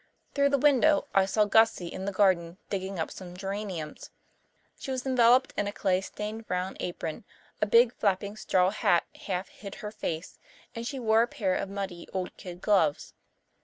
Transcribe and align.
Through 0.33 0.49
the 0.49 0.57
window 0.57 1.05
I 1.13 1.27
saw 1.27 1.45
Gussie 1.45 1.85
in 1.85 2.05
the 2.05 2.11
garden 2.11 2.57
digging 2.71 2.97
up 2.97 3.11
some 3.11 3.37
geraniums. 3.37 4.09
She 4.79 4.89
was 4.89 5.05
enveloped 5.05 5.53
in 5.55 5.67
a 5.67 5.71
clay 5.71 6.01
stained 6.01 6.47
brown 6.47 6.75
apron, 6.79 7.23
a 7.61 7.67
big 7.67 7.93
flapping 7.93 8.35
straw 8.35 8.71
hat 8.71 9.03
half 9.13 9.49
hid 9.49 9.75
her 9.75 9.91
face, 9.91 10.39
and 10.73 10.87
she 10.87 10.97
wore 10.97 11.21
a 11.21 11.27
pair 11.27 11.53
of 11.53 11.69
muddy 11.69 12.07
old 12.13 12.35
kid 12.35 12.61
gloves. 12.61 13.13